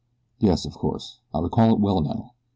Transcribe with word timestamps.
"Yes, 0.39 0.65
of 0.65 0.73
course. 0.73 1.19
I 1.31 1.41
recall 1.41 1.73
it 1.75 1.79
well 1.79 2.01
now. 2.01 2.31